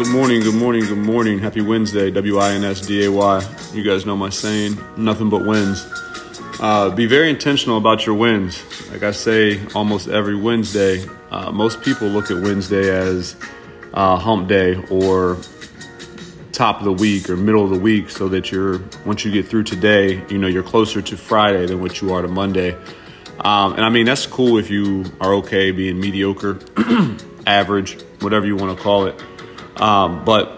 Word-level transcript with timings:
Good 0.00 0.08
morning, 0.08 0.40
good 0.40 0.54
morning, 0.54 0.86
good 0.86 0.96
morning. 0.96 1.38
Happy 1.38 1.60
Wednesday, 1.60 2.10
W 2.10 2.38
I 2.38 2.52
N 2.52 2.64
S 2.64 2.80
D 2.80 3.04
A 3.04 3.12
Y. 3.12 3.56
You 3.74 3.82
guys 3.82 4.06
know 4.06 4.16
my 4.16 4.30
saying, 4.30 4.78
nothing 4.96 5.28
but 5.28 5.44
wins. 5.44 5.86
Uh, 6.58 6.88
be 6.88 7.04
very 7.04 7.28
intentional 7.28 7.76
about 7.76 8.06
your 8.06 8.14
wins. 8.14 8.64
Like 8.90 9.02
I 9.02 9.10
say 9.10 9.60
almost 9.74 10.08
every 10.08 10.36
Wednesday, 10.36 11.04
uh, 11.30 11.52
most 11.52 11.82
people 11.82 12.08
look 12.08 12.30
at 12.30 12.38
Wednesday 12.38 12.88
as 12.88 13.36
uh, 13.92 14.16
hump 14.16 14.48
day 14.48 14.82
or 14.90 15.36
top 16.52 16.78
of 16.78 16.84
the 16.86 16.94
week 16.94 17.28
or 17.28 17.36
middle 17.36 17.62
of 17.62 17.68
the 17.68 17.78
week 17.78 18.08
so 18.08 18.26
that 18.30 18.50
you're, 18.50 18.80
once 19.04 19.26
you 19.26 19.30
get 19.30 19.48
through 19.48 19.64
today, 19.64 20.24
you 20.30 20.38
know, 20.38 20.46
you're 20.46 20.62
closer 20.62 21.02
to 21.02 21.14
Friday 21.14 21.66
than 21.66 21.82
what 21.82 22.00
you 22.00 22.14
are 22.14 22.22
to 22.22 22.28
Monday. 22.28 22.72
Um, 23.40 23.74
and 23.74 23.84
I 23.84 23.90
mean, 23.90 24.06
that's 24.06 24.24
cool 24.24 24.56
if 24.56 24.70
you 24.70 25.04
are 25.20 25.34
okay 25.34 25.72
being 25.72 26.00
mediocre, 26.00 26.58
average, 27.46 28.00
whatever 28.20 28.46
you 28.46 28.56
want 28.56 28.74
to 28.74 28.82
call 28.82 29.04
it. 29.04 29.22
Um, 29.80 30.24
but 30.24 30.52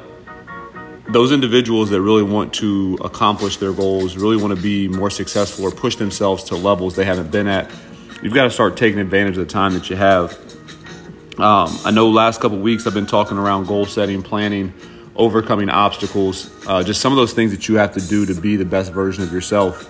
those 1.08 1.32
individuals 1.32 1.90
that 1.90 2.00
really 2.00 2.22
want 2.22 2.54
to 2.54 2.98
accomplish 3.02 3.58
their 3.58 3.72
goals, 3.72 4.16
really 4.16 4.36
want 4.36 4.56
to 4.56 4.62
be 4.62 4.88
more 4.88 5.10
successful 5.10 5.64
or 5.64 5.70
push 5.70 5.96
themselves 5.96 6.44
to 6.44 6.56
levels 6.56 6.96
they 6.96 7.04
haven't 7.04 7.30
been 7.30 7.46
at, 7.46 7.70
you've 8.22 8.34
got 8.34 8.44
to 8.44 8.50
start 8.50 8.76
taking 8.76 8.98
advantage 8.98 9.36
of 9.36 9.46
the 9.46 9.52
time 9.52 9.74
that 9.74 9.90
you 9.90 9.96
have. 9.96 10.32
Um, 11.38 11.76
I 11.84 11.90
know 11.90 12.10
last 12.10 12.40
couple 12.40 12.58
weeks 12.58 12.86
I've 12.86 12.94
been 12.94 13.06
talking 13.06 13.38
around 13.38 13.66
goal 13.66 13.86
setting, 13.86 14.22
planning, 14.22 14.74
overcoming 15.16 15.70
obstacles, 15.70 16.50
uh, 16.66 16.82
just 16.82 17.00
some 17.00 17.12
of 17.12 17.16
those 17.16 17.32
things 17.32 17.52
that 17.52 17.68
you 17.68 17.76
have 17.76 17.94
to 17.94 18.00
do 18.00 18.26
to 18.26 18.34
be 18.34 18.56
the 18.56 18.64
best 18.64 18.92
version 18.92 19.22
of 19.22 19.32
yourself. 19.32 19.88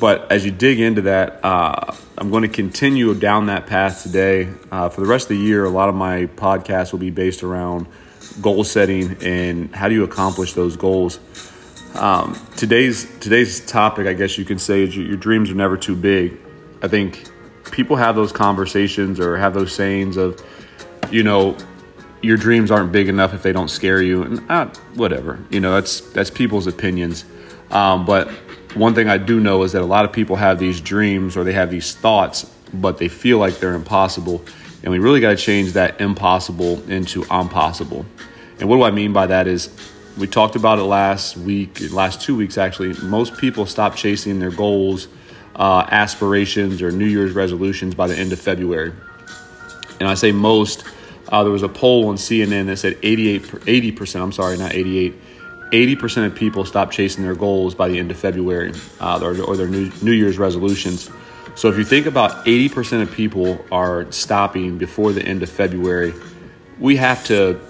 But 0.00 0.30
as 0.30 0.44
you 0.44 0.50
dig 0.50 0.80
into 0.80 1.02
that, 1.02 1.44
uh, 1.44 1.94
I'm 2.16 2.30
going 2.30 2.42
to 2.42 2.48
continue 2.48 3.14
down 3.14 3.46
that 3.46 3.66
path 3.66 4.02
today. 4.02 4.48
Uh, 4.70 4.88
for 4.88 5.00
the 5.00 5.06
rest 5.06 5.24
of 5.24 5.36
the 5.36 5.42
year, 5.42 5.64
a 5.64 5.70
lot 5.70 5.88
of 5.88 5.94
my 5.94 6.26
podcasts 6.26 6.92
will 6.92 7.00
be 7.00 7.10
based 7.10 7.42
around 7.42 7.86
goal 8.40 8.64
setting 8.64 9.16
and 9.22 9.74
how 9.74 9.88
do 9.88 9.94
you 9.94 10.04
accomplish 10.04 10.52
those 10.54 10.76
goals. 10.76 11.18
Um, 11.94 12.38
today's 12.56 13.06
today's 13.18 13.64
topic, 13.64 14.06
I 14.06 14.12
guess 14.12 14.38
you 14.38 14.44
can 14.44 14.58
say, 14.58 14.82
is 14.82 14.96
your 14.96 15.16
dreams 15.16 15.50
are 15.50 15.54
never 15.54 15.76
too 15.76 15.96
big. 15.96 16.38
I 16.82 16.88
think 16.88 17.28
people 17.70 17.96
have 17.96 18.14
those 18.14 18.32
conversations 18.32 19.18
or 19.18 19.36
have 19.36 19.54
those 19.54 19.72
sayings 19.72 20.16
of, 20.16 20.40
you 21.10 21.22
know, 21.22 21.56
your 22.22 22.36
dreams 22.36 22.70
aren't 22.70 22.92
big 22.92 23.08
enough 23.08 23.34
if 23.34 23.42
they 23.42 23.52
don't 23.52 23.68
scare 23.68 24.02
you, 24.02 24.22
and 24.22 24.50
uh, 24.50 24.66
whatever. 24.94 25.38
You 25.50 25.60
know, 25.60 25.72
that's 25.74 26.00
that's 26.00 26.30
people's 26.30 26.66
opinions. 26.66 27.24
Um, 27.70 28.04
but 28.04 28.28
one 28.74 28.94
thing 28.94 29.08
I 29.08 29.18
do 29.18 29.40
know 29.40 29.62
is 29.62 29.72
that 29.72 29.82
a 29.82 29.86
lot 29.86 30.04
of 30.04 30.12
people 30.12 30.36
have 30.36 30.58
these 30.58 30.80
dreams 30.80 31.36
or 31.36 31.44
they 31.44 31.52
have 31.52 31.70
these 31.70 31.94
thoughts, 31.94 32.44
but 32.74 32.98
they 32.98 33.08
feel 33.08 33.38
like 33.38 33.58
they're 33.58 33.74
impossible. 33.74 34.44
And 34.82 34.92
we 34.92 34.98
really 34.98 35.20
got 35.20 35.30
to 35.30 35.36
change 35.36 35.72
that 35.72 36.00
impossible 36.00 36.88
into 36.90 37.22
impossible. 37.24 38.06
And 38.60 38.68
what 38.68 38.76
do 38.76 38.82
I 38.82 38.90
mean 38.90 39.12
by 39.12 39.26
that 39.26 39.46
is 39.46 39.70
we 40.16 40.26
talked 40.26 40.56
about 40.56 40.78
it 40.78 40.84
last 40.84 41.36
week, 41.36 41.80
last 41.92 42.20
two 42.20 42.36
weeks 42.36 42.58
actually. 42.58 42.94
Most 43.02 43.36
people 43.36 43.66
stop 43.66 43.94
chasing 43.96 44.38
their 44.38 44.50
goals, 44.50 45.08
uh, 45.56 45.86
aspirations, 45.90 46.82
or 46.82 46.90
New 46.90 47.06
Year's 47.06 47.32
resolutions 47.32 47.94
by 47.94 48.06
the 48.06 48.16
end 48.16 48.32
of 48.32 48.40
February. 48.40 48.92
And 50.00 50.08
I 50.08 50.14
say 50.14 50.32
most, 50.32 50.84
uh, 51.28 51.42
there 51.42 51.52
was 51.52 51.62
a 51.62 51.68
poll 51.68 52.08
on 52.08 52.16
CNN 52.16 52.66
that 52.66 52.76
said 52.78 52.98
88, 53.02 53.42
80%, 53.42 54.20
I'm 54.20 54.32
sorry, 54.32 54.56
not 54.56 54.74
88, 54.74 55.14
80% 55.70 56.26
of 56.26 56.34
people 56.34 56.64
stop 56.64 56.90
chasing 56.90 57.24
their 57.24 57.34
goals 57.34 57.74
by 57.74 57.88
the 57.88 57.98
end 57.98 58.10
of 58.10 58.16
February 58.16 58.72
uh, 59.00 59.20
or, 59.22 59.40
or, 59.42 59.56
their 59.56 59.68
new, 59.68 59.90
new 60.02 60.12
Year's 60.12 60.38
resolutions. 60.38 61.10
So 61.58 61.68
if 61.68 61.76
you 61.76 61.82
think 61.82 62.06
about 62.06 62.46
80% 62.46 63.02
of 63.02 63.10
people 63.10 63.64
are 63.72 64.12
stopping 64.12 64.78
before 64.78 65.12
the 65.12 65.24
end 65.24 65.42
of 65.42 65.50
February, 65.50 66.14
we 66.78 66.94
have 66.94 67.24
to 67.24 67.60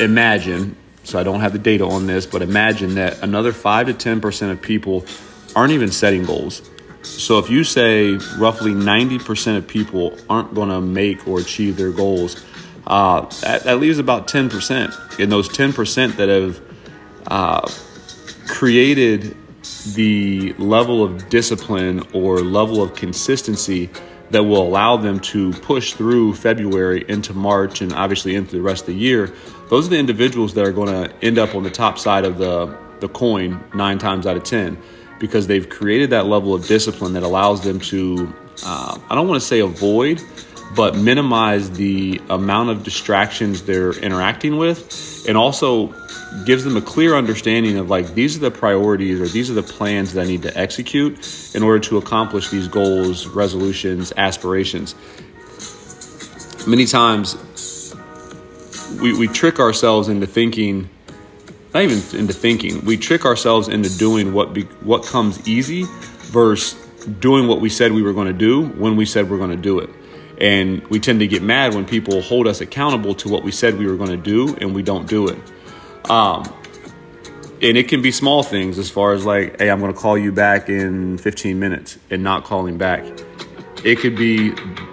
imagine, 0.00 0.74
so 1.04 1.18
I 1.18 1.22
don't 1.22 1.40
have 1.40 1.52
the 1.52 1.58
data 1.58 1.84
on 1.84 2.06
this, 2.06 2.24
but 2.24 2.40
imagine 2.40 2.94
that 2.94 3.22
another 3.22 3.52
5 3.52 3.88
to 3.88 3.92
10% 3.92 4.50
of 4.50 4.62
people 4.62 5.04
aren't 5.54 5.74
even 5.74 5.92
setting 5.92 6.24
goals. 6.24 6.62
So 7.02 7.38
if 7.38 7.50
you 7.50 7.64
say 7.64 8.12
roughly 8.38 8.72
90% 8.72 9.58
of 9.58 9.68
people 9.68 10.16
aren't 10.30 10.54
going 10.54 10.70
to 10.70 10.80
make 10.80 11.28
or 11.28 11.38
achieve 11.38 11.76
their 11.76 11.92
goals, 11.92 12.42
uh, 12.86 13.26
that, 13.42 13.64
that 13.64 13.78
leaves 13.78 13.98
about 13.98 14.26
10%. 14.26 15.18
And 15.18 15.30
those 15.30 15.50
10% 15.50 16.16
that 16.16 16.30
have 16.30 16.62
uh, 17.26 17.68
created 18.48 19.36
the 19.94 20.52
level 20.54 21.02
of 21.02 21.28
discipline 21.28 22.02
or 22.12 22.40
level 22.40 22.82
of 22.82 22.94
consistency 22.94 23.90
that 24.30 24.42
will 24.42 24.62
allow 24.62 24.96
them 24.96 25.20
to 25.20 25.52
push 25.52 25.92
through 25.94 26.34
February 26.34 27.04
into 27.08 27.32
March 27.32 27.80
and 27.80 27.92
obviously 27.92 28.34
into 28.34 28.56
the 28.56 28.62
rest 28.62 28.82
of 28.82 28.88
the 28.88 28.94
year. 28.94 29.32
Those 29.70 29.86
are 29.86 29.90
the 29.90 29.98
individuals 29.98 30.54
that 30.54 30.64
are 30.64 30.72
going 30.72 30.88
to 30.88 31.14
end 31.24 31.38
up 31.38 31.54
on 31.54 31.62
the 31.62 31.70
top 31.70 31.98
side 31.98 32.24
of 32.24 32.38
the, 32.38 32.76
the 33.00 33.08
coin 33.08 33.62
nine 33.74 33.98
times 33.98 34.26
out 34.26 34.36
of 34.36 34.44
10 34.44 34.80
because 35.20 35.46
they've 35.46 35.68
created 35.68 36.10
that 36.10 36.26
level 36.26 36.54
of 36.54 36.66
discipline 36.66 37.12
that 37.14 37.22
allows 37.22 37.62
them 37.62 37.80
to, 37.80 38.32
uh, 38.64 38.98
I 39.08 39.14
don't 39.14 39.28
want 39.28 39.40
to 39.40 39.46
say 39.46 39.60
avoid, 39.60 40.20
but 40.74 40.96
minimize 40.96 41.70
the 41.72 42.20
amount 42.28 42.70
of 42.70 42.82
distractions 42.82 43.62
they're 43.62 43.92
interacting 43.92 44.56
with 44.56 45.24
and 45.28 45.36
also 45.36 45.94
gives 46.44 46.64
them 46.64 46.76
a 46.76 46.82
clear 46.82 47.14
understanding 47.14 47.78
of 47.78 47.88
like 47.88 48.14
these 48.14 48.36
are 48.36 48.40
the 48.40 48.50
priorities 48.50 49.20
or 49.20 49.26
these 49.26 49.50
are 49.50 49.54
the 49.54 49.62
plans 49.62 50.12
that 50.12 50.22
I 50.22 50.26
need 50.26 50.42
to 50.42 50.56
execute 50.56 51.54
in 51.54 51.62
order 51.62 51.78
to 51.88 51.98
accomplish 51.98 52.50
these 52.50 52.68
goals, 52.68 53.26
resolutions, 53.26 54.12
aspirations. 54.16 54.94
Many 56.66 56.84
times 56.86 57.94
we, 59.00 59.16
we 59.16 59.28
trick 59.28 59.60
ourselves 59.60 60.08
into 60.08 60.26
thinking, 60.26 60.88
not 61.72 61.84
even 61.84 61.98
into 62.18 62.32
thinking, 62.32 62.84
we 62.84 62.96
trick 62.96 63.24
ourselves 63.24 63.68
into 63.68 63.96
doing 63.98 64.32
what 64.32 64.52
be, 64.52 64.62
what 64.82 65.04
comes 65.04 65.46
easy 65.48 65.84
versus 66.32 66.74
doing 67.20 67.46
what 67.46 67.60
we 67.60 67.68
said 67.68 67.92
we 67.92 68.02
were 68.02 68.12
going 68.12 68.26
to 68.26 68.32
do 68.32 68.66
when 68.66 68.96
we 68.96 69.06
said 69.06 69.30
we're 69.30 69.38
going 69.38 69.50
to 69.50 69.56
do 69.56 69.78
it. 69.78 69.88
And 70.40 70.86
we 70.88 71.00
tend 71.00 71.20
to 71.20 71.26
get 71.26 71.42
mad 71.42 71.74
when 71.74 71.86
people 71.86 72.20
hold 72.20 72.46
us 72.46 72.60
accountable 72.60 73.14
to 73.16 73.28
what 73.28 73.42
we 73.42 73.50
said 73.50 73.78
we 73.78 73.86
were 73.86 73.96
going 73.96 74.10
to 74.10 74.16
do 74.16 74.54
and 74.56 74.74
we 74.74 74.82
don't 74.82 75.08
do 75.08 75.28
it. 75.28 75.38
Um, 76.10 76.44
and 77.62 77.78
it 77.78 77.88
can 77.88 78.02
be 78.02 78.12
small 78.12 78.42
things 78.42 78.78
as 78.78 78.90
far 78.90 79.14
as 79.14 79.24
like, 79.24 79.58
hey, 79.58 79.70
I'm 79.70 79.80
going 79.80 79.92
to 79.92 79.98
call 79.98 80.18
you 80.18 80.30
back 80.30 80.68
in 80.68 81.16
15 81.18 81.58
minutes 81.58 81.98
and 82.10 82.22
not 82.22 82.44
calling 82.44 82.76
back. 82.76 83.02
It 83.82 83.98
could 83.98 84.16
be 84.16 84.50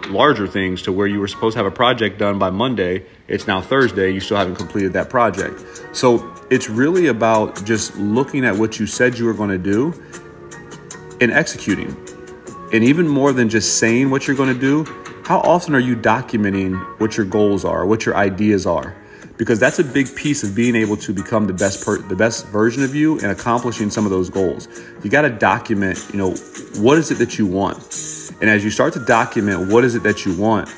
larger 0.08 0.48
things 0.48 0.82
to 0.84 0.92
where 0.92 1.08
you 1.08 1.20
were 1.20 1.28
supposed 1.28 1.54
to 1.54 1.60
have 1.60 1.66
a 1.66 1.76
project 1.76 2.20
done 2.20 2.40
by 2.40 2.52
Monday. 2.52 3.06
It's 3.28 3.48
now 3.48 3.60
Thursday. 3.60 4.12
You 4.12 4.20
still 4.20 4.38
haven't 4.38 4.56
completed 4.56 4.94
that 4.94 5.10
project. 5.10 5.62
So 5.94 6.34
it's 6.50 6.70
really 6.70 7.08
about 7.08 7.66
just 7.66 7.96
looking 7.98 8.46
at 8.46 8.56
what 8.56 8.80
you 8.80 8.88
said 8.88 9.18
you 9.18 9.26
were 9.26 9.34
going 9.34 9.50
to 9.50 9.58
do 9.58 9.94
and 11.20 11.32
executing. 11.32 11.98
And 12.72 12.84
even 12.84 13.08
more 13.08 13.34
than 13.34 13.50
just 13.50 13.78
saying 13.78 14.10
what 14.10 14.28
you're 14.28 14.38
going 14.38 14.54
to 14.54 14.60
do, 14.60 14.86
how 15.26 15.40
often 15.40 15.74
are 15.74 15.80
you 15.80 15.96
documenting 15.96 16.78
what 17.00 17.16
your 17.16 17.26
goals 17.26 17.64
are, 17.64 17.86
what 17.86 18.06
your 18.06 18.16
ideas 18.16 18.66
are? 18.66 18.96
Because 19.38 19.58
that's 19.58 19.80
a 19.80 19.84
big 19.84 20.14
piece 20.16 20.44
of 20.44 20.54
being 20.54 20.76
able 20.76 20.98
to 20.98 21.14
become 21.14 21.48
the 21.48 21.54
best 21.54 21.84
per- 21.84 22.02
the 22.02 22.16
best 22.16 22.46
version 22.48 22.84
of 22.84 22.94
you 22.94 23.14
and 23.20 23.28
accomplishing 23.28 23.90
some 23.90 24.06
of 24.06 24.12
those 24.12 24.30
goals. 24.30 24.68
You 25.02 25.10
got 25.10 25.22
to 25.22 25.30
document, 25.30 26.06
you 26.12 26.18
know, 26.18 26.32
what 26.76 26.98
is 26.98 27.10
it 27.10 27.16
that 27.16 27.40
you 27.40 27.48
want? 27.48 27.78
And 28.42 28.50
as 28.50 28.64
you 28.64 28.70
start 28.70 28.94
to 28.94 29.00
document 29.06 29.72
what 29.72 29.86
is 29.86 29.96
it 29.96 30.04
that 30.04 30.26
you 30.26 30.38
want, 30.38 30.70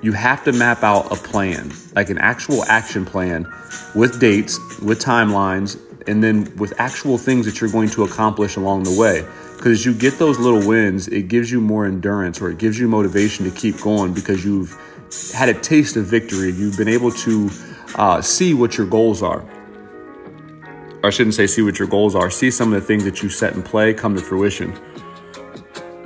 you 0.00 0.12
have 0.12 0.44
to 0.44 0.52
map 0.52 0.82
out 0.82 1.12
a 1.12 1.16
plan, 1.16 1.72
like 1.94 2.08
an 2.08 2.18
actual 2.18 2.64
action 2.64 3.04
plan 3.04 3.52
with 3.94 4.20
dates, 4.20 4.58
with 4.80 5.00
timelines, 5.00 5.78
and 6.06 6.22
then 6.22 6.54
with 6.56 6.72
actual 6.78 7.18
things 7.18 7.46
that 7.46 7.60
you're 7.60 7.70
going 7.70 7.88
to 7.90 8.04
accomplish 8.04 8.56
along 8.56 8.84
the 8.84 8.98
way. 8.98 9.26
Because 9.56 9.72
as 9.72 9.86
you 9.86 9.92
get 9.92 10.18
those 10.18 10.38
little 10.38 10.66
wins, 10.66 11.08
it 11.08 11.28
gives 11.28 11.50
you 11.50 11.60
more 11.60 11.84
endurance 11.84 12.40
or 12.40 12.50
it 12.50 12.58
gives 12.58 12.78
you 12.78 12.88
motivation 12.88 13.44
to 13.44 13.50
keep 13.50 13.80
going 13.80 14.14
because 14.14 14.44
you've 14.44 14.74
had 15.34 15.48
a 15.48 15.54
taste 15.54 15.96
of 15.96 16.06
victory. 16.06 16.50
You've 16.50 16.76
been 16.76 16.88
able 16.88 17.10
to 17.10 17.50
uh, 17.96 18.22
see 18.22 18.54
what 18.54 18.78
your 18.78 18.86
goals 18.86 19.22
are. 19.22 19.44
Or 21.02 21.06
I 21.06 21.10
shouldn't 21.10 21.34
say 21.34 21.46
see 21.46 21.62
what 21.62 21.78
your 21.78 21.88
goals 21.88 22.14
are, 22.14 22.30
see 22.30 22.50
some 22.50 22.72
of 22.72 22.80
the 22.80 22.86
things 22.86 23.04
that 23.04 23.22
you 23.22 23.28
set 23.28 23.54
in 23.54 23.62
play 23.62 23.94
come 23.94 24.14
to 24.14 24.20
fruition. 24.20 24.78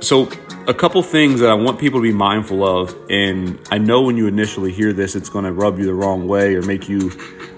So, 0.01 0.29
a 0.67 0.73
couple 0.73 1.01
things 1.03 1.39
that 1.39 1.49
I 1.49 1.53
want 1.53 1.79
people 1.79 1.99
to 1.99 2.03
be 2.03 2.13
mindful 2.13 2.63
of, 2.63 2.95
and 3.09 3.59
I 3.71 3.77
know 3.77 4.01
when 4.01 4.17
you 4.17 4.27
initially 4.27 4.71
hear 4.71 4.93
this, 4.93 5.15
it's 5.15 5.29
going 5.29 5.45
to 5.45 5.51
rub 5.51 5.77
you 5.79 5.85
the 5.85 5.93
wrong 5.93 6.27
way 6.27 6.55
or 6.55 6.61
make 6.63 6.89
you 6.89 7.11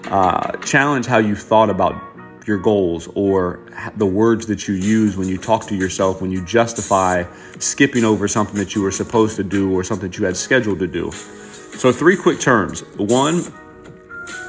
uh, 0.04 0.56
challenge 0.58 1.06
how 1.06 1.18
you 1.18 1.34
thought 1.34 1.70
about 1.70 2.07
your 2.48 2.58
goals 2.58 3.08
or 3.14 3.60
the 3.96 4.06
words 4.06 4.46
that 4.46 4.66
you 4.66 4.74
use 4.74 5.16
when 5.16 5.28
you 5.28 5.38
talk 5.38 5.66
to 5.66 5.76
yourself, 5.76 6.20
when 6.20 6.32
you 6.32 6.44
justify 6.44 7.24
skipping 7.58 8.04
over 8.04 8.26
something 8.26 8.56
that 8.56 8.74
you 8.74 8.82
were 8.82 8.90
supposed 8.90 9.36
to 9.36 9.44
do 9.44 9.72
or 9.72 9.84
something 9.84 10.10
that 10.10 10.18
you 10.18 10.24
had 10.24 10.36
scheduled 10.36 10.78
to 10.80 10.86
do. 10.86 11.12
So, 11.12 11.92
three 11.92 12.16
quick 12.16 12.40
terms. 12.40 12.80
One, 12.96 13.42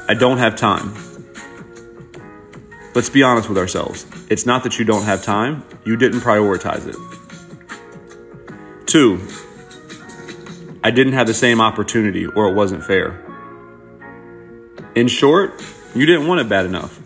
I 0.07 0.15
don't 0.15 0.39
have 0.39 0.55
time. 0.55 0.95
Let's 2.95 3.09
be 3.09 3.21
honest 3.21 3.49
with 3.49 3.57
ourselves. 3.57 4.07
It's 4.29 4.45
not 4.45 4.63
that 4.63 4.79
you 4.79 4.85
don't 4.85 5.03
have 5.03 5.23
time, 5.23 5.63
you 5.85 5.95
didn't 5.95 6.21
prioritize 6.21 6.87
it. 6.87 6.95
Two, 8.87 9.21
I 10.83 10.91
didn't 10.91 11.13
have 11.13 11.27
the 11.27 11.33
same 11.33 11.61
opportunity 11.61 12.25
or 12.25 12.47
it 12.47 12.55
wasn't 12.55 12.83
fair. 12.83 13.23
in 14.95 15.07
short, 15.07 15.61
you 15.93 16.05
didn't 16.05 16.27
want 16.27 16.41
it 16.41 16.49
bad 16.49 16.65
enough. 16.65 16.99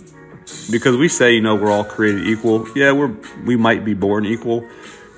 Because 0.72 0.98
we 0.98 1.08
say, 1.08 1.34
you 1.34 1.42
know, 1.42 1.56
we're 1.56 1.72
all 1.72 1.84
created 1.84 2.28
equal. 2.28 2.68
Yeah, 2.76 2.92
we're 2.92 3.16
we 3.46 3.56
might 3.56 3.84
be 3.84 3.94
born 3.94 4.26
equal. 4.26 4.68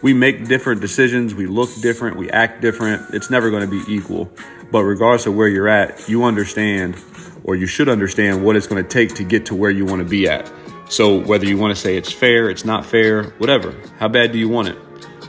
We 0.01 0.13
make 0.13 0.47
different 0.47 0.81
decisions, 0.81 1.33
we 1.33 1.47
look 1.47 1.73
different, 1.81 2.17
we 2.17 2.29
act 2.29 2.61
different. 2.61 3.13
It's 3.13 3.31
never 3.31 3.49
going 3.49 3.67
to 3.67 3.83
be 3.83 3.91
equal. 3.91 4.29
But 4.71 4.83
regardless 4.83 5.25
of 5.25 5.35
where 5.35 5.47
you're 5.47 5.67
at, 5.67 6.07
you 6.07 6.25
understand 6.25 6.95
or 7.43 7.55
you 7.55 7.65
should 7.65 7.89
understand 7.89 8.43
what 8.43 8.55
it's 8.55 8.67
going 8.67 8.83
to 8.83 8.89
take 8.89 9.15
to 9.15 9.23
get 9.23 9.47
to 9.47 9.55
where 9.55 9.71
you 9.71 9.85
want 9.85 10.01
to 10.01 10.07
be 10.07 10.27
at. 10.27 10.51
So 10.89 11.19
whether 11.19 11.45
you 11.45 11.57
want 11.57 11.75
to 11.75 11.81
say 11.81 11.97
it's 11.97 12.11
fair, 12.11 12.49
it's 12.49 12.65
not 12.65 12.85
fair, 12.85 13.23
whatever. 13.39 13.75
How 13.97 14.07
bad 14.07 14.31
do 14.31 14.37
you 14.37 14.49
want 14.49 14.67
it? 14.67 14.77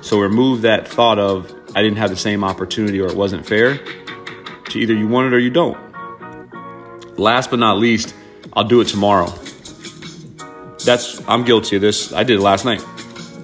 So 0.03 0.21
remove 0.21 0.63
that 0.63 0.87
thought 0.87 1.19
of 1.19 1.51
I 1.75 1.83
didn't 1.83 1.99
have 1.99 2.11
the 2.11 2.17
same 2.17 2.45
opportunity 2.45 3.01
or 3.01 3.07
it 3.07 3.17
wasn't 3.17 3.47
fair 3.47 3.79
to 3.79 4.79
either 4.79 4.95
you 4.95 5.09
want 5.09 5.33
it 5.33 5.37
or 5.37 5.39
you 5.39 5.51
don't. 5.51 5.79
Last 7.19 7.51
but 7.51 7.59
not 7.59 7.79
least, 7.79 8.15
I'll 8.53 8.65
do 8.65 8.81
it 8.81 8.89
tomorrow. 8.89 9.33
That's 10.87 11.21
I'm 11.29 11.45
guilty 11.45 11.77
of 11.77 11.83
this. 11.83 12.13
I 12.13 12.23
did 12.23 12.39
it 12.39 12.43
last 12.43 12.65
night, 12.65 12.83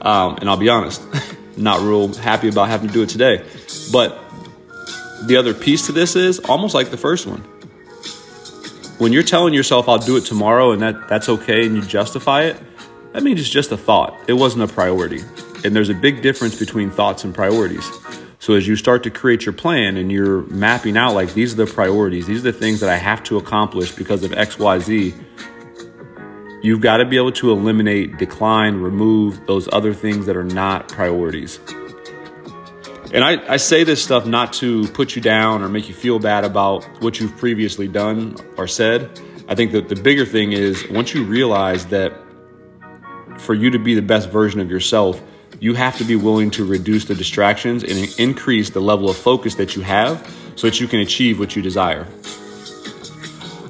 um, 0.01 0.37
and 0.37 0.49
I'll 0.49 0.57
be 0.57 0.69
honest, 0.69 1.03
not 1.57 1.81
real 1.81 2.15
happy 2.15 2.49
about 2.49 2.69
having 2.69 2.89
to 2.89 2.95
do 2.95 3.03
it 3.03 3.09
today. 3.09 3.45
But 3.93 4.19
the 5.27 5.37
other 5.37 5.53
piece 5.53 5.87
to 5.87 5.93
this 5.93 6.17
is 6.17 6.39
almost 6.41 6.75
like 6.75 6.91
the 6.91 6.97
first 6.97 7.27
one. 7.27 7.41
When 8.99 9.13
you're 9.13 9.23
telling 9.23 9.55
yourself 9.55 9.89
I'll 9.89 9.99
do 9.99 10.17
it 10.17 10.25
tomorrow 10.25 10.73
and 10.73 10.83
that 10.83 11.09
that's 11.09 11.29
okay 11.29 11.67
and 11.67 11.77
you 11.77 11.83
justify 11.83 12.43
it, 12.45 12.61
that 13.13 13.23
means 13.23 13.41
it's 13.41 13.49
just 13.49 13.73
a 13.73 13.77
thought. 13.77 14.19
It 14.29 14.35
wasn't 14.35 14.71
a 14.71 14.73
priority. 14.73 15.21
And 15.65 15.77
there's 15.77 15.91
a 15.91 15.95
big 15.95 16.23
difference 16.23 16.59
between 16.59 16.91
thoughts 16.91 17.25
and 17.25 17.35
priorities. 17.35 17.89
So 18.39 18.55
as 18.55 18.67
you 18.67 18.75
start 18.75 19.05
to 19.05 19.11
create 19.11 19.47
your 19.47 19.53
plan 19.53 19.97
and 19.97 20.11
you're 20.11 20.43
mapping 20.47 20.97
out 20.97 21.15
like 21.15 21.33
these 21.35 21.53
are 21.53 21.65
the 21.65 21.73
priorities, 21.73 22.27
these 22.27 22.41
are 22.41 22.51
the 22.51 22.53
things 22.53 22.81
that 22.81 22.91
I 22.91 22.97
have 22.97 23.23
to 23.25 23.37
accomplish 23.37 23.93
because 23.93 24.25
of 24.25 24.33
XYZ, 24.33 25.15
you've 26.63 26.81
got 26.81 26.99
to 26.99 27.05
be 27.05 27.17
able 27.17 27.33
to 27.33 27.51
eliminate, 27.51 28.17
decline, 28.19 28.77
remove 28.77 29.47
those 29.47 29.69
other 29.73 29.93
things 29.93 30.27
that 30.27 30.37
are 30.37 30.45
not 30.45 30.89
priorities. 30.89 31.59
And 33.13 33.23
I, 33.25 33.53
I 33.53 33.57
say 33.59 33.85
this 33.85 34.03
stuff 34.03 34.25
not 34.25 34.55
to 34.55 34.89
put 34.89 35.15
you 35.15 35.21
down 35.21 35.63
or 35.63 35.69
make 35.69 35.89
you 35.89 35.95
feel 35.95 36.19
bad 36.19 36.45
about 36.45 36.85
what 37.03 37.21
you've 37.21 37.37
previously 37.37 37.87
done 37.87 38.37
or 38.57 38.67
said. 38.67 39.21
I 39.49 39.55
think 39.55 39.73
that 39.73 39.91
the 39.91 39.97
bigger 39.97 40.25
thing 40.25 40.53
is 40.53 40.89
once 40.89 41.13
you 41.13 41.25
realize 41.25 41.87
that 41.87 42.15
for 43.39 43.55
you 43.55 43.71
to 43.71 43.79
be 43.79 43.95
the 43.95 44.03
best 44.03 44.31
version 44.31 44.61
of 44.61 44.71
yourself, 44.71 45.21
you 45.61 45.75
have 45.75 45.99
to 45.99 46.05
be 46.05 46.17
willing 46.17 46.51
to 46.53 46.65
reduce 46.65 47.05
the 47.05 47.15
distractions 47.15 47.85
and 47.85 48.19
increase 48.19 48.71
the 48.71 48.81
level 48.81 49.11
of 49.11 49.17
focus 49.17 49.57
that 49.57 49.77
you 49.77 49.83
have 49.83 50.27
so 50.57 50.69
that 50.69 50.81
you 50.81 50.89
can 50.89 51.01
achieve 51.01 51.39
what 51.39 51.55
you 51.55 51.61
desire. 51.61 52.07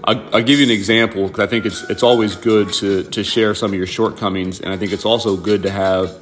I'll, 0.05 0.37
I'll 0.37 0.43
give 0.43 0.59
you 0.59 0.67
an 0.67 0.71
example 0.71 1.27
because 1.27 1.41
I 1.41 1.47
think 1.47 1.67
it's 1.67 1.83
it's 1.91 2.03
always 2.03 2.37
good 2.37 2.73
to 2.75 3.05
to 3.05 3.25
share 3.25 3.55
some 3.55 3.73
of 3.73 3.77
your 3.77 3.87
shortcomings, 3.87 4.61
and 4.61 4.73
I 4.73 4.77
think 4.77 4.93
it's 4.93 5.05
also 5.05 5.37
good 5.37 5.63
to 5.63 5.71
have 5.71 6.19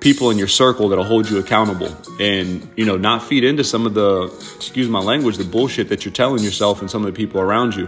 people 0.00 0.30
in 0.30 0.38
your 0.38 0.48
circle 0.48 0.88
that'll 0.88 1.04
hold 1.04 1.30
you 1.30 1.38
accountable 1.38 1.96
and 2.18 2.68
you 2.76 2.84
know 2.84 2.96
not 2.96 3.22
feed 3.22 3.44
into 3.44 3.62
some 3.62 3.86
of 3.86 3.94
the 3.94 4.24
excuse 4.56 4.88
my 4.88 4.98
language 4.98 5.36
the 5.36 5.44
bullshit 5.44 5.88
that 5.90 6.04
you're 6.04 6.12
telling 6.12 6.42
yourself 6.42 6.80
and 6.80 6.90
some 6.90 7.04
of 7.04 7.06
the 7.06 7.16
people 7.16 7.40
around 7.40 7.74
you. 7.74 7.86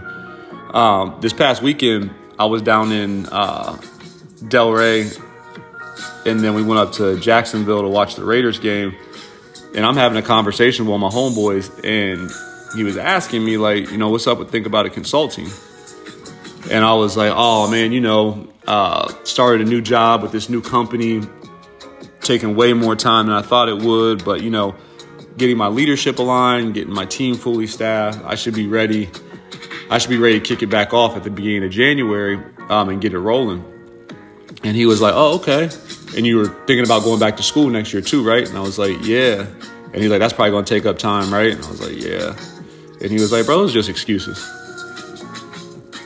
Um, 0.73 1.17
this 1.21 1.33
past 1.33 1.61
weekend, 1.61 2.11
I 2.39 2.45
was 2.45 2.61
down 2.61 2.91
in 2.91 3.25
uh, 3.27 3.77
Delray 4.43 5.21
and 6.25 6.39
then 6.39 6.55
we 6.55 6.63
went 6.63 6.79
up 6.79 6.93
to 6.93 7.19
Jacksonville 7.19 7.83
to 7.83 7.87
watch 7.87 8.15
the 8.15 8.25
Raiders 8.25 8.59
game. 8.59 8.95
And 9.75 9.85
I'm 9.85 9.95
having 9.95 10.17
a 10.17 10.21
conversation 10.21 10.85
with 10.87 10.99
my 10.99 11.09
homeboys, 11.09 11.69
and 11.83 12.31
he 12.75 12.83
was 12.83 12.97
asking 12.97 13.43
me 13.43 13.57
like, 13.57 13.91
you 13.91 13.97
know, 13.97 14.09
what's 14.09 14.27
up 14.27 14.37
with 14.37 14.51
Think 14.51 14.65
About 14.65 14.85
It 14.85 14.93
Consulting? 14.93 15.47
And 16.71 16.83
I 16.83 16.93
was 16.93 17.15
like, 17.15 17.31
oh 17.35 17.69
man, 17.69 17.91
you 17.91 18.01
know, 18.01 18.47
uh, 18.67 19.13
started 19.23 19.67
a 19.67 19.69
new 19.69 19.81
job 19.81 20.23
with 20.23 20.31
this 20.31 20.49
new 20.49 20.61
company, 20.61 21.21
taking 22.21 22.55
way 22.55 22.73
more 22.73 22.95
time 22.95 23.27
than 23.27 23.35
I 23.35 23.41
thought 23.41 23.69
it 23.69 23.77
would, 23.77 24.25
but 24.25 24.41
you 24.41 24.49
know, 24.49 24.75
getting 25.37 25.57
my 25.57 25.67
leadership 25.67 26.17
aligned, 26.17 26.73
getting 26.73 26.93
my 26.93 27.05
team 27.05 27.35
fully 27.35 27.67
staffed, 27.67 28.23
I 28.25 28.35
should 28.35 28.55
be 28.55 28.67
ready. 28.67 29.09
I 29.91 29.99
should 29.99 30.09
be 30.09 30.17
ready 30.17 30.39
to 30.39 30.45
kick 30.45 30.63
it 30.63 30.67
back 30.67 30.93
off 30.93 31.15
at 31.15 31.23
the 31.23 31.29
beginning 31.29 31.63
of 31.63 31.71
January 31.71 32.39
um, 32.69 32.89
and 32.89 32.99
get 32.99 33.13
it 33.13 33.19
rolling. 33.19 33.63
And 34.63 34.75
he 34.75 34.87
was 34.87 34.99
like, 34.99 35.13
oh, 35.15 35.35
okay 35.35 35.69
and 36.15 36.25
you 36.25 36.37
were 36.37 36.47
thinking 36.47 36.85
about 36.85 37.03
going 37.03 37.19
back 37.19 37.37
to 37.37 37.43
school 37.43 37.69
next 37.69 37.93
year 37.93 38.01
too, 38.01 38.23
right? 38.25 38.47
And 38.47 38.57
I 38.57 38.61
was 38.61 38.79
like, 38.79 38.97
yeah. 39.01 39.45
And 39.93 39.95
he's 39.95 40.09
like, 40.09 40.19
that's 40.19 40.33
probably 40.33 40.51
gonna 40.51 40.65
take 40.65 40.85
up 40.85 40.97
time, 40.97 41.33
right? 41.33 41.51
And 41.53 41.63
I 41.63 41.69
was 41.69 41.81
like, 41.81 42.01
yeah. 42.01 42.35
And 43.01 43.11
he 43.11 43.15
was 43.15 43.31
like, 43.31 43.45
bro, 43.45 43.63
it's 43.63 43.73
just 43.73 43.89
excuses. 43.89 44.37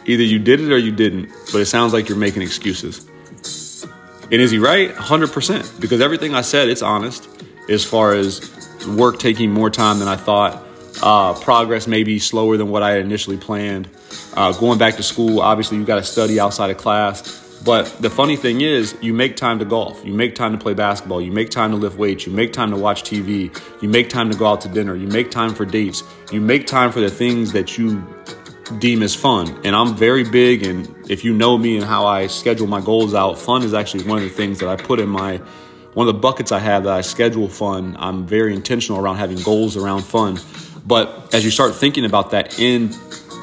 Either 0.05 0.23
you 0.23 0.39
did 0.39 0.59
it 0.59 0.71
or 0.71 0.77
you 0.77 0.91
didn't, 0.91 1.29
but 1.51 1.61
it 1.61 1.67
sounds 1.67 1.93
like 1.93 2.09
you're 2.09 2.17
making 2.17 2.41
excuses. 2.41 3.05
And 4.31 4.41
is 4.41 4.51
he 4.51 4.59
right? 4.59 4.91
100%. 4.91 5.79
Because 5.79 6.01
everything 6.01 6.35
I 6.35 6.41
said, 6.41 6.69
it's 6.69 6.81
honest 6.81 7.27
as 7.69 7.85
far 7.85 8.13
as 8.13 8.41
work 8.87 9.19
taking 9.19 9.51
more 9.51 9.69
time 9.69 9.99
than 9.99 10.07
I 10.07 10.15
thought, 10.15 10.63
uh, 11.01 11.33
progress 11.39 11.87
maybe 11.87 12.19
slower 12.19 12.57
than 12.57 12.69
what 12.69 12.83
I 12.83 12.91
had 12.91 13.01
initially 13.01 13.37
planned. 13.37 13.89
Uh, 14.33 14.51
going 14.53 14.79
back 14.79 14.95
to 14.95 15.03
school, 15.03 15.41
obviously, 15.41 15.77
you 15.77 15.85
got 15.85 15.97
to 15.97 16.03
study 16.03 16.39
outside 16.39 16.69
of 16.71 16.77
class. 16.77 17.48
But 17.63 17.85
the 18.01 18.09
funny 18.09 18.37
thing 18.37 18.61
is, 18.61 18.95
you 19.01 19.13
make 19.13 19.35
time 19.35 19.59
to 19.59 19.65
golf, 19.65 20.01
you 20.05 20.13
make 20.13 20.33
time 20.33 20.53
to 20.53 20.57
play 20.57 20.73
basketball, 20.73 21.21
you 21.21 21.31
make 21.31 21.49
time 21.49 21.71
to 21.71 21.77
lift 21.77 21.97
weights, 21.97 22.25
you 22.25 22.31
make 22.31 22.53
time 22.53 22.71
to 22.71 22.77
watch 22.77 23.03
TV, 23.03 23.53
you 23.81 23.89
make 23.89 24.09
time 24.09 24.31
to 24.31 24.37
go 24.37 24.47
out 24.47 24.61
to 24.61 24.69
dinner, 24.69 24.95
you 24.95 25.07
make 25.07 25.29
time 25.29 25.53
for 25.53 25.65
dates, 25.65 26.03
you 26.31 26.39
make 26.39 26.67
time 26.67 26.91
for 26.91 27.01
the 27.01 27.09
things 27.09 27.51
that 27.51 27.77
you 27.77 28.01
deem 28.77 29.03
as 29.03 29.13
fun. 29.13 29.59
And 29.65 29.75
I'm 29.75 29.95
very 29.95 30.23
big, 30.23 30.63
and 30.63 30.87
if 31.09 31.25
you 31.25 31.33
know 31.33 31.57
me 31.57 31.75
and 31.75 31.85
how 31.85 32.05
I 32.05 32.27
schedule 32.27 32.67
my 32.67 32.79
goals 32.79 33.13
out, 33.13 33.37
fun 33.37 33.63
is 33.63 33.73
actually 33.73 34.05
one 34.05 34.19
of 34.19 34.23
the 34.23 34.29
things 34.29 34.59
that 34.59 34.69
I 34.69 34.75
put 34.75 34.99
in 34.99 35.09
my 35.09 35.41
one 35.95 36.07
of 36.07 36.13
the 36.13 36.19
buckets 36.19 36.51
I 36.51 36.59
have 36.59 36.83
that 36.83 36.93
I 36.93 37.01
schedule 37.01 37.49
fun. 37.49 37.97
I'm 37.99 38.25
very 38.25 38.53
intentional 38.53 39.01
around 39.01 39.17
having 39.17 39.41
goals 39.41 39.75
around 39.75 40.03
fun. 40.03 40.39
But 40.85 41.33
as 41.33 41.43
you 41.43 41.51
start 41.51 41.75
thinking 41.75 42.05
about 42.05 42.31
that 42.31 42.59
end 42.59 42.95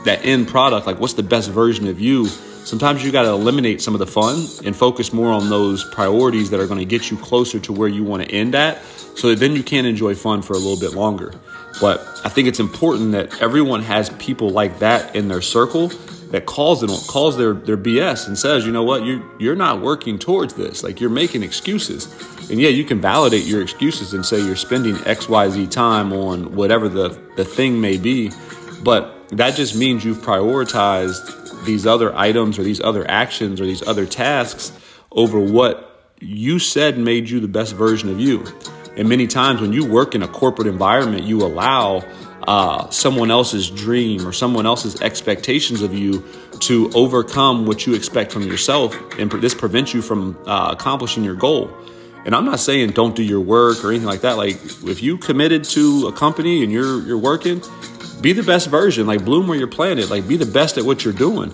that 0.05 0.25
end 0.25 0.49
product, 0.49 0.87
like 0.87 1.01
what's 1.01 1.15
the 1.15 1.23
best 1.23 1.51
version 1.51 1.89
of 1.89 2.01
you? 2.01 2.29
Sometimes 2.67 3.05
you 3.05 3.13
got 3.13 3.23
to 3.23 3.31
eliminate 3.31 3.81
some 3.81 3.95
of 3.95 4.01
the 4.01 4.07
fun 4.07 4.47
and 4.65 4.75
focus 4.75 5.13
more 5.13 5.33
on 5.33 5.49
those 5.49 5.85
priorities 5.85 6.51
that 6.51 6.61
are 6.61 6.67
going 6.67 6.81
to 6.81 6.85
get 6.85 7.11
you 7.11 7.17
closer 7.17 7.61
to 7.61 7.73
where 7.73 7.89
you 7.89 8.03
want 8.03 8.23
to 8.23 8.31
end 8.31 8.55
at 8.55 8.83
so 9.15 9.29
that 9.31 9.39
then 9.39 9.55
you 9.55 9.63
can 9.63 9.87
enjoy 9.87 10.15
fun 10.15 10.43
for 10.43 10.55
a 10.55 10.59
little 10.59 10.79
bit 10.79 10.97
longer. 10.97 11.33
But 11.81 12.01
I 12.25 12.29
think 12.29 12.49
it's 12.49 12.61
important 12.61 13.13
that 13.13 13.41
everyone 13.41 13.83
has 13.83 14.11
people 14.11 14.51
like 14.51 14.81
that 14.81 15.15
in 15.15 15.29
their 15.29 15.43
circle 15.43 15.91
that 16.31 16.45
calls 16.45 16.81
them 16.81 16.91
calls 17.07 17.37
their 17.37 17.55
their 17.55 17.77
BS 17.77 18.27
and 18.27 18.37
says, 18.37 18.67
you 18.67 18.73
know 18.73 18.83
what, 18.83 19.05
you 19.05 19.25
you're 19.39 19.57
not 19.57 19.81
working 19.81 20.19
towards 20.19 20.55
this. 20.55 20.83
Like 20.83 21.01
you're 21.01 21.11
making 21.11 21.43
excuses. 21.43 22.07
And 22.51 22.61
yeah, 22.61 22.69
you 22.69 22.85
can 22.85 23.01
validate 23.01 23.45
your 23.45 23.63
excuses 23.63 24.13
and 24.13 24.25
say 24.25 24.41
you're 24.41 24.57
spending 24.57 24.95
XYZ 24.95 25.71
time 25.71 26.13
on 26.13 26.55
whatever 26.55 26.89
the, 26.89 27.09
the 27.37 27.45
thing 27.45 27.81
may 27.81 27.97
be. 27.97 28.31
But 28.83 29.29
that 29.31 29.57
just 29.57 29.77
means 29.77 30.05
you've 30.05 30.19
prioritized 30.19 31.46
these 31.67 31.87
other 31.87 32.15
items 32.17 32.59
or 32.59 32.63
these 32.63 32.81
other 32.81 33.09
actions 33.11 33.61
or 33.61 33.67
these 33.67 33.87
other 33.87 34.07
tasks 34.07 34.73
over 35.13 35.39
what 35.39 36.15
you 36.21 36.59
said 36.59 36.99
made 36.99 37.29
you 37.29 37.41
the 37.41 37.49
best 37.49 37.75
version 37.75 38.09
of 38.09 38.21
you. 38.21 38.45
And 38.97 39.09
many 39.09 39.27
times 39.27 39.61
when 39.61 39.73
you 39.73 39.85
work 39.85 40.15
in 40.15 40.23
a 40.23 40.29
corporate 40.29 40.67
environment, 40.67 41.25
you 41.25 41.45
allow 41.45 42.03
uh, 42.47 42.89
someone 42.91 43.31
else's 43.31 43.69
dream 43.69 44.27
or 44.27 44.33
someone 44.33 44.67
else's 44.67 45.01
expectations 45.03 45.83
of 45.83 45.93
you 45.93 46.25
to 46.61 46.91
overcome 46.95 47.67
what 47.67 47.87
you 47.87 47.95
expect 47.95 48.33
from 48.33 48.43
yourself, 48.43 48.97
and 49.19 49.31
this 49.31 49.55
prevents 49.55 49.93
you 49.93 50.01
from 50.01 50.39
uh, 50.47 50.71
accomplishing 50.73 51.25
your 51.25 51.35
goal. 51.35 51.71
And 52.25 52.35
I'm 52.35 52.45
not 52.45 52.59
saying 52.59 52.91
don't 52.91 53.15
do 53.15 53.23
your 53.23 53.41
work 53.41 53.85
or 53.85 53.91
anything 53.91 54.09
like 54.09 54.23
that. 54.23 54.37
Like 54.37 54.57
if 54.85 55.03
you 55.03 55.17
committed 55.17 55.63
to 55.65 56.09
a 56.09 56.13
company 56.13 56.65
and 56.65 56.73
you're 56.73 57.01
you're 57.03 57.19
working, 57.19 57.63
be 58.27 58.33
the 58.33 58.43
best 58.43 58.69
version, 58.69 59.07
like 59.07 59.25
bloom 59.25 59.47
where 59.47 59.57
you're 59.57 59.69
planted, 59.69 60.11
like 60.11 60.27
be 60.27 60.37
the 60.37 60.45
best 60.45 60.77
at 60.79 60.85
what 60.85 61.05
you're 61.05 61.15
doing. 61.15 61.49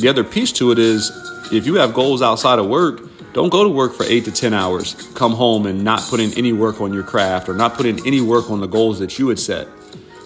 The 0.00 0.08
other 0.08 0.24
piece 0.24 0.50
to 0.54 0.72
it 0.72 0.78
is 0.80 1.12
if 1.52 1.66
you 1.66 1.76
have 1.76 1.94
goals 1.94 2.20
outside 2.20 2.58
of 2.58 2.66
work, 2.66 3.00
don't 3.32 3.48
go 3.48 3.62
to 3.62 3.70
work 3.70 3.94
for 3.94 4.02
eight 4.02 4.24
to 4.24 4.32
10 4.32 4.52
hours, 4.52 4.94
come 5.14 5.30
home 5.30 5.66
and 5.66 5.84
not 5.84 6.00
put 6.10 6.18
in 6.18 6.36
any 6.36 6.52
work 6.52 6.80
on 6.80 6.92
your 6.92 7.04
craft 7.04 7.48
or 7.48 7.54
not 7.54 7.74
put 7.74 7.86
in 7.86 8.04
any 8.04 8.20
work 8.20 8.50
on 8.50 8.60
the 8.60 8.66
goals 8.66 8.98
that 8.98 9.20
you 9.20 9.28
had 9.28 9.38
set. 9.38 9.68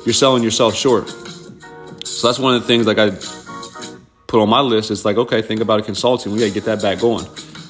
You're 0.07 0.15
selling 0.15 0.43
yourself 0.43 0.75
short. 0.75 1.11
So 2.03 2.29
that's 2.29 2.39
one 2.39 2.55
of 2.55 2.63
the 2.63 2.67
things 2.67 2.87
like 2.87 2.97
I 2.97 3.11
put 4.27 4.41
on 4.41 4.49
my 4.49 4.61
list. 4.61 4.91
It's 4.91 5.05
like, 5.05 5.19
okay, 5.19 5.43
think 5.43 5.61
about 5.61 5.81
a 5.81 5.83
consulting. 5.83 6.33
We 6.33 6.39
got 6.39 6.47
to 6.47 6.51
get 6.51 6.65
that 6.65 6.81
back 6.81 6.99
going. 6.99 7.27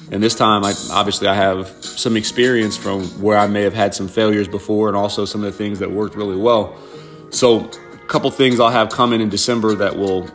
And 0.09 0.23
this 0.23 0.35
time, 0.35 0.63
I 0.63 0.73
obviously 0.91 1.27
I 1.27 1.35
have 1.35 1.67
some 1.83 2.15
experience 2.15 2.77
from 2.77 3.03
where 3.21 3.37
I 3.37 3.47
may 3.47 3.63
have 3.63 3.73
had 3.73 3.93
some 3.93 4.07
failures 4.07 4.47
before, 4.47 4.87
and 4.87 4.95
also 4.95 5.25
some 5.25 5.43
of 5.43 5.51
the 5.51 5.57
things 5.57 5.79
that 5.79 5.91
worked 5.91 6.15
really 6.15 6.37
well. 6.37 6.79
So, 7.31 7.69
couple 8.09 8.31
things 8.31 8.59
I'll 8.59 8.71
have 8.71 8.89
coming 8.89 9.21
in 9.21 9.29
December 9.29 9.75
that 9.75 9.95
will 9.95 10.27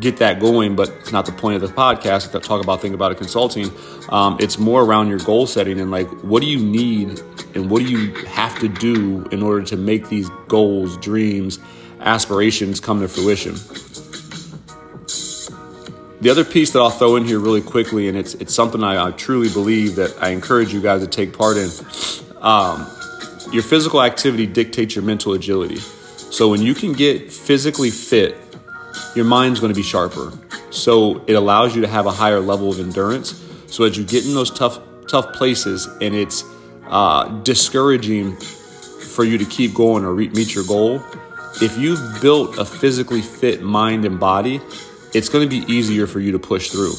get 0.00 0.16
that 0.16 0.40
going, 0.40 0.74
but 0.74 0.88
it's 1.00 1.12
not 1.12 1.26
the 1.26 1.32
point 1.32 1.56
of 1.56 1.60
the 1.60 1.74
podcast 1.74 2.32
to 2.32 2.40
talk 2.40 2.64
about 2.64 2.80
think 2.80 2.94
about 2.94 3.12
it 3.12 3.18
consulting. 3.18 3.70
Um, 4.08 4.38
it's 4.40 4.58
more 4.58 4.82
around 4.82 5.08
your 5.08 5.18
goal 5.18 5.46
setting 5.46 5.78
and 5.78 5.90
like 5.90 6.08
what 6.22 6.40
do 6.40 6.48
you 6.48 6.58
need 6.58 7.20
and 7.54 7.70
what 7.70 7.82
do 7.82 7.90
you 7.90 8.14
have 8.26 8.58
to 8.60 8.68
do 8.68 9.26
in 9.30 9.42
order 9.42 9.64
to 9.66 9.76
make 9.76 10.08
these 10.08 10.28
goals, 10.48 10.96
dreams, 10.96 11.58
aspirations 12.00 12.80
come 12.80 13.00
to 13.00 13.08
fruition. 13.08 13.54
the 16.20 16.30
other 16.30 16.44
piece 16.44 16.72
that 16.72 16.80
I'll 16.80 16.90
throw 16.90 17.16
in 17.16 17.24
here 17.24 17.38
really 17.38 17.62
quickly, 17.62 18.08
and 18.08 18.16
it's 18.16 18.34
it's 18.34 18.54
something 18.54 18.82
I, 18.82 19.08
I 19.08 19.10
truly 19.12 19.50
believe 19.50 19.96
that 19.96 20.16
I 20.20 20.30
encourage 20.30 20.72
you 20.72 20.80
guys 20.80 21.02
to 21.02 21.06
take 21.06 21.36
part 21.36 21.56
in. 21.58 21.70
Um, 22.40 22.86
your 23.52 23.62
physical 23.62 24.02
activity 24.02 24.46
dictates 24.46 24.94
your 24.94 25.04
mental 25.04 25.34
agility. 25.34 25.80
So 26.30 26.50
when 26.50 26.62
you 26.62 26.74
can 26.74 26.92
get 26.92 27.32
physically 27.32 27.90
fit, 27.90 28.36
your 29.14 29.24
mind's 29.24 29.60
going 29.60 29.72
to 29.72 29.76
be 29.76 29.82
sharper. 29.82 30.32
So 30.70 31.24
it 31.26 31.34
allows 31.34 31.74
you 31.74 31.82
to 31.82 31.88
have 31.88 32.06
a 32.06 32.10
higher 32.10 32.40
level 32.40 32.70
of 32.70 32.78
endurance. 32.78 33.44
So 33.66 33.84
as 33.84 33.96
you 33.96 34.04
get 34.04 34.24
in 34.26 34.34
those 34.34 34.50
tough 34.50 34.80
tough 35.08 35.32
places, 35.32 35.86
and 36.02 36.14
it's 36.14 36.44
uh, 36.86 37.28
discouraging 37.42 38.36
for 38.36 39.24
you 39.24 39.38
to 39.38 39.44
keep 39.46 39.74
going 39.74 40.04
or 40.04 40.14
re- 40.14 40.28
meet 40.28 40.54
your 40.54 40.64
goal, 40.64 41.02
if 41.62 41.76
you've 41.78 42.20
built 42.20 42.58
a 42.58 42.64
physically 42.64 43.22
fit 43.22 43.62
mind 43.62 44.04
and 44.04 44.20
body, 44.20 44.60
it's 45.14 45.28
going 45.28 45.48
to 45.48 45.50
be 45.50 45.70
easier 45.72 46.06
for 46.06 46.20
you 46.20 46.32
to 46.32 46.38
push 46.38 46.68
through. 46.70 46.92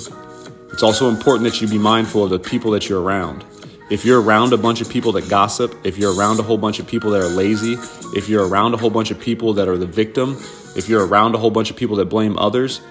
It's 0.74 0.83
also 0.83 1.07
important 1.07 1.50
that 1.50 1.62
you 1.62 1.67
be 1.67 1.77
mindful 1.77 2.24
of 2.24 2.29
the 2.31 2.39
people 2.39 2.71
that 2.71 2.89
you're 2.89 3.01
around. 3.01 3.45
If 3.89 4.05
you're 4.05 4.22
around 4.22 4.53
a 4.53 4.58
bunch 4.58 4.81
of 4.81 4.89
people 4.89 5.13
that 5.13 5.29
gossip, 5.29 5.75
if 5.84 5.98
you're 5.98 6.15
around 6.15 6.39
a 6.39 6.43
whole 6.43 6.60
bunch 6.60 6.77
of 6.79 6.86
people 6.86 7.10
that 7.12 7.22
are 7.22 7.27
lazy, 7.27 7.75
if 8.15 8.29
you're 8.29 8.48
around 8.48 8.75
a 8.75 8.77
whole 8.77 8.91
bunch 8.91 9.10
of 9.10 9.19
people 9.19 9.53
that 9.53 9.67
are 9.67 9.77
the 9.77 9.88
victim, 9.88 10.38
if 10.75 10.88
you're 10.88 11.08
around 11.08 11.34
a 11.34 11.39
whole 11.39 11.50
bunch 11.50 11.72
of 11.72 11.75
people 11.75 11.96
that 11.96 12.05
blame 12.05 12.38
others, 12.38 12.81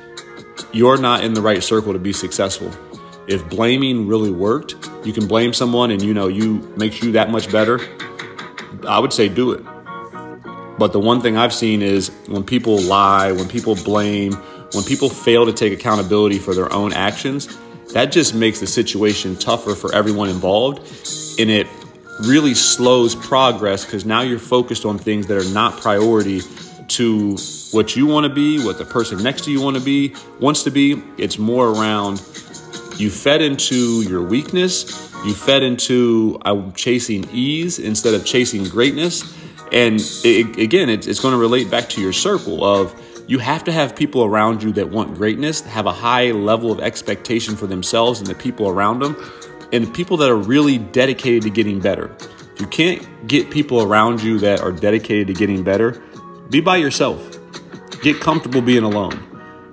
you're 0.73 0.97
not 0.97 1.23
in 1.23 1.35
the 1.35 1.40
right 1.40 1.62
circle 1.62 1.93
to 1.93 2.00
be 2.00 2.12
successful. 2.12 2.73
If 3.28 3.49
blaming 3.49 4.09
really 4.09 4.33
worked, 4.33 4.75
you 5.05 5.12
can 5.12 5.28
blame 5.28 5.52
someone 5.52 5.93
and 5.93 6.02
you 6.02 6.12
know 6.12 6.26
you 6.26 6.59
makes 6.76 7.00
you 7.00 7.12
that 7.12 7.31
much 7.31 7.52
better. 7.52 7.78
I 8.88 8.99
would 8.99 9.12
say 9.12 9.28
do 9.28 9.52
it. 9.52 9.62
But 10.78 10.93
the 10.93 11.00
one 11.00 11.21
thing 11.21 11.37
I've 11.37 11.55
seen 11.55 11.81
is 11.81 12.11
when 12.26 12.43
people 12.43 12.76
lie, 12.81 13.31
when 13.31 13.49
people 13.49 13.76
blame, 13.76 14.33
when 14.73 14.83
people 14.83 15.09
fail 15.11 15.47
to 15.47 15.52
take 15.52 15.73
accountability 15.73 16.38
for 16.38 16.55
their 16.55 16.73
own 16.73 16.93
actions, 16.93 17.57
that 17.92 18.12
just 18.12 18.35
makes 18.35 18.61
the 18.61 18.66
situation 18.66 19.37
tougher 19.37 19.75
for 19.75 19.95
everyone 19.95 20.28
involved. 20.28 20.78
And 21.38 21.50
it 21.50 21.66
really 22.21 22.54
slows 22.54 23.14
progress 23.14 23.85
because 23.85 24.04
now 24.04 24.23
you're 24.23 24.38
focused 24.38 24.85
on 24.85 24.99
things 24.99 25.26
that 25.28 25.38
are 25.38 25.52
not 25.52 25.80
priority 25.80 26.40
to 26.88 27.37
what 27.71 27.97
you 27.97 28.07
want 28.07 28.25
to 28.25 28.33
be, 28.33 28.64
what 28.64 28.78
the 28.78 28.85
person 28.85 29.23
next 29.23 29.45
to 29.45 29.52
you 29.52 29.62
want 29.62 29.76
to 29.76 29.83
be, 29.83 30.14
wants 30.40 30.62
to 30.64 30.71
be. 30.71 31.02
It's 31.16 31.38
more 31.38 31.68
around 31.68 32.18
you 32.97 33.11
fed 33.11 33.40
into 33.40 34.02
your 34.02 34.23
weakness, 34.23 34.85
you 35.25 35.35
fed 35.35 35.62
into 35.62 36.38
I'm 36.45 36.73
chasing 36.73 37.28
ease 37.33 37.78
instead 37.78 38.14
of 38.14 38.25
chasing 38.25 38.64
greatness. 38.64 39.23
And 39.71 40.00
it, 40.25 40.59
again, 40.59 40.88
it's, 40.88 41.07
it's 41.07 41.21
going 41.21 41.33
to 41.33 41.38
relate 41.38 41.71
back 41.71 41.88
to 41.90 42.00
your 42.00 42.12
circle 42.12 42.64
of 42.64 42.95
you 43.28 43.38
have 43.38 43.62
to 43.64 43.73
have 43.73 43.94
people 43.94 44.25
around 44.25 44.62
you 44.62 44.73
that 44.73 44.88
want 44.88 45.14
greatness, 45.14 45.61
have 45.61 45.85
a 45.85 45.92
high 45.92 46.30
level 46.30 46.73
of 46.73 46.80
expectation 46.80 47.56
for 47.56 47.66
themselves 47.66 48.20
and 48.20 48.26
the 48.26 48.35
people 48.35 48.68
around 48.68 49.00
them, 49.00 49.16
and 49.70 49.92
people 49.94 50.16
that 50.16 50.30
are 50.30 50.37
really 50.37 50.78
dedicated 50.78 51.42
to 51.42 51.50
getting 51.50 51.78
better. 51.78 52.11
If 52.54 52.61
you 52.62 52.66
can't 52.66 53.28
get 53.28 53.50
people 53.50 53.82
around 53.82 54.23
you 54.23 54.38
that 54.38 54.61
are 54.61 54.73
dedicated 54.73 55.26
to 55.26 55.35
getting 55.35 55.62
better, 55.62 56.02
be 56.49 56.62
by 56.62 56.78
yourself. 56.78 57.38
Get 58.02 58.18
comfortable 58.18 58.62
being 58.62 58.82
alone. 58.82 59.23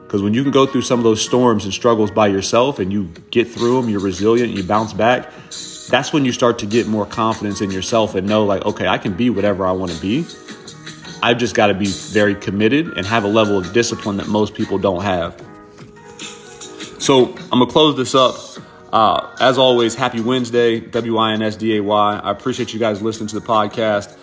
Because 0.04 0.22
when 0.22 0.34
you 0.34 0.44
can 0.44 0.52
go 0.52 0.66
through 0.66 0.82
some 0.82 1.00
of 1.00 1.06
those 1.06 1.22
storms 1.22 1.64
and 1.64 1.74
struggles 1.74 2.12
by 2.12 2.28
yourself 2.28 2.80
and 2.80 2.92
you 2.92 3.06
get 3.32 3.48
through 3.48 3.82
them, 3.82 3.90
you're 3.90 4.02
resilient, 4.02 4.52
you 4.52 4.64
bounce 4.64 4.92
back, 4.92 5.32
that's 5.90 6.12
when 6.12 6.26
you 6.26 6.34
start 6.34 6.60
to 6.60 6.66
get 6.66 6.88
more 6.88 7.06
confidence 7.06 7.62
in 7.62 7.72
yourself 7.72 8.16
and 8.16 8.28
know, 8.28 8.44
like, 8.44 8.66
okay, 8.66 8.88
I 8.88 8.98
can 8.98 9.14
be 9.14 9.30
whatever 9.30 9.66
I 9.66 9.72
want 9.72 9.92
to 9.92 10.02
be. 10.02 10.26
I've 11.26 11.40
just 11.40 11.56
got 11.56 11.68
to 11.68 11.74
be 11.74 11.88
very 11.88 12.36
committed 12.36 13.00
and 13.00 13.08
have 13.08 13.24
a 13.24 13.28
level 13.28 13.58
of 13.58 13.74
discipline 13.74 14.18
that 14.18 14.28
most 14.28 14.54
people 14.54 14.78
don't 14.78 15.02
have. 15.02 15.36
So 17.00 17.30
I'm 17.52 17.58
going 17.58 17.66
to 17.66 17.72
close 17.72 17.98
this 17.98 18.14
up. 18.14 18.36
Uh, 18.94 19.36
as 19.40 19.58
always, 19.58 19.96
happy 19.96 20.22
Wednesday, 20.22 20.80
W 20.80 21.18
I 21.18 21.34
N 21.34 21.42
S 21.42 21.56
D 21.56 21.78
A 21.78 21.82
Y. 21.82 22.20
I 22.24 22.30
appreciate 22.30 22.74
you 22.74 22.80
guys 22.80 23.02
listening 23.02 23.28
to 23.30 23.40
the 23.40 23.46
podcast. 23.46 24.16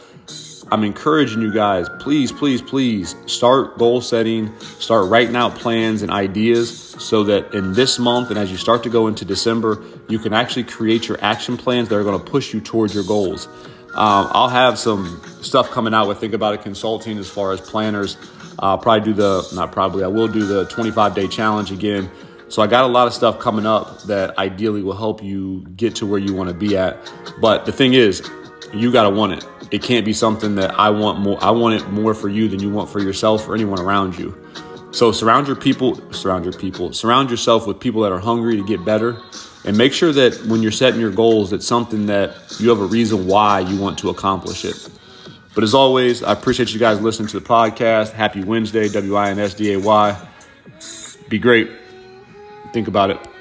I'm 0.71 0.85
encouraging 0.85 1.43
you 1.43 1.53
guys, 1.53 1.89
please, 1.99 2.31
please, 2.31 2.63
please 2.63 3.17
start 3.27 3.79
goal 3.79 4.01
setting, 4.01 4.57
start 4.61 5.11
writing 5.11 5.35
out 5.35 5.57
plans 5.57 6.03
and 6.03 6.13
ideas 6.13 6.79
so 7.03 7.25
that 7.25 7.53
in 7.53 7.73
this 7.73 7.99
month 7.99 8.31
and 8.31 8.39
as 8.39 8.53
you 8.53 8.57
start 8.57 8.85
to 8.85 8.89
go 8.91 9.09
into 9.09 9.25
December, 9.25 9.83
you 10.09 10.21
can 10.21 10.33
actually 10.33 10.63
create 10.63 11.09
your 11.09 11.19
action 11.21 11.57
plans 11.57 11.89
that 11.89 11.97
are 11.97 12.05
going 12.05 12.19
to 12.19 12.31
push 12.31 12.55
you 12.55 12.61
towards 12.61 12.95
your 12.95 13.05
goals. 13.05 13.49
Um, 13.95 14.29
I'll 14.31 14.49
have 14.49 14.79
some 14.79 15.21
stuff 15.43 15.71
coming 15.71 15.93
out 15.93 16.09
with 16.09 16.19
Think 16.19 16.33
About 16.33 16.55
It 16.55 16.63
Consulting 16.63 17.19
as 17.19 17.29
far 17.29 17.53
as 17.53 17.61
planners. 17.61 18.17
I'll 18.59 18.79
probably 18.79 19.05
do 19.05 19.13
the, 19.13 19.47
not 19.55 19.71
probably, 19.71 20.03
I 20.03 20.07
will 20.07 20.29
do 20.29 20.47
the 20.47 20.65
25 20.67 21.15
day 21.15 21.29
challenge 21.29 21.71
again. 21.71 22.11
So 22.49 22.63
I 22.63 22.67
got 22.67 22.85
a 22.85 22.87
lot 22.87 23.07
of 23.07 23.15
stuff 23.15 23.39
coming 23.39 23.67
up 23.67 24.03
that 24.03 24.39
ideally 24.39 24.83
will 24.83 24.97
help 24.97 25.23
you 25.23 25.67
get 25.77 25.95
to 25.97 26.07
where 26.07 26.21
you 26.21 26.35
want 26.35 26.49
to 26.49 26.55
be 26.55 26.77
at. 26.77 26.97
But 27.41 27.67
the 27.67 27.73
thing 27.73 27.95
is, 27.95 28.29
you 28.75 28.93
got 28.93 29.05
to 29.05 29.11
want 29.11 29.33
it. 29.33 29.47
It 29.71 29.83
can't 29.83 30.05
be 30.05 30.13
something 30.13 30.55
that 30.57 30.79
I 30.79 30.91
want 30.91 31.21
more. 31.21 31.43
I 31.43 31.51
want 31.51 31.75
it 31.81 31.89
more 31.89 32.15
for 32.15 32.29
you 32.29 32.49
than 32.49 32.61
you 32.61 32.71
want 32.71 32.91
for 32.91 33.01
yourself 33.01 33.49
or 33.49 33.55
anyone 33.55 33.81
around 33.81 34.19
you. 34.19 34.37
So 34.93 35.11
surround 35.11 35.47
your 35.47 35.57
people, 35.57 36.13
surround 36.13 36.45
your 36.45 36.53
people, 36.53 36.93
surround 36.93 37.31
yourself 37.31 37.67
with 37.67 37.81
people 37.81 38.03
that 38.03 38.13
are 38.13 38.19
hungry 38.19 38.57
to 38.59 38.65
get 38.65 38.85
better 38.85 39.19
and 39.65 39.77
make 39.77 39.95
sure 39.95 40.13
that 40.13 40.45
when 40.47 40.63
you're 40.63 40.71
setting 40.71 41.01
your 41.01 41.11
goals, 41.11 41.53
it's 41.55 41.67
something 41.67 42.07
that 42.07 42.35
you 42.59 42.69
have 42.69 42.81
a 42.81 42.85
reason 42.85 43.27
why 43.27 43.61
you 43.61 43.81
want 43.81 43.99
to 44.01 44.11
accomplish 44.11 44.67
it. 44.67 44.91
But 45.55 45.65
as 45.65 45.73
always, 45.73 46.23
I 46.23 46.33
appreciate 46.33 46.75
you 46.75 46.79
guys 46.79 47.01
listening 47.01 47.29
to 47.29 47.41
the 47.41 47.47
podcast. 47.47 48.13
Happy 48.13 48.45
Wednesday, 48.45 48.89
W 48.89 49.17
I 49.17 49.31
N 49.31 49.39
S 49.39 49.55
D 49.55 49.73
A 49.73 49.79
Y. 49.79 50.29
Be 51.29 51.39
great. 51.39 51.71
Think 52.73 52.89
about 52.89 53.11
it. 53.11 53.32